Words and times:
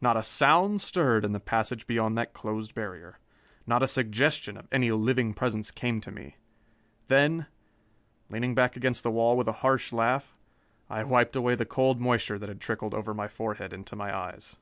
Not 0.00 0.16
a 0.16 0.24
sound 0.24 0.80
stirred 0.80 1.24
in 1.24 1.30
the 1.30 1.38
passage 1.38 1.86
beyond 1.86 2.18
that 2.18 2.32
closed 2.32 2.74
barrier. 2.74 3.20
Not 3.68 3.84
a 3.84 3.86
suggestion 3.86 4.56
of 4.56 4.66
any 4.72 4.90
living 4.90 5.32
presence 5.32 5.70
came 5.70 6.00
to 6.00 6.10
me. 6.10 6.34
Then, 7.06 7.46
leaning 8.28 8.56
back 8.56 8.74
against 8.76 9.04
the 9.04 9.12
wall 9.12 9.36
with 9.36 9.46
a 9.46 9.52
harsh 9.62 9.92
laugh, 9.92 10.34
I 10.88 11.04
wiped 11.04 11.36
away 11.36 11.54
the 11.54 11.66
cold 11.66 12.00
moisture 12.00 12.36
that 12.36 12.48
had 12.48 12.60
trickled 12.60 12.94
over 12.94 13.14
my 13.14 13.28
forehead 13.28 13.72
into 13.72 13.94
my 13.94 14.12
eyes. 14.12 14.56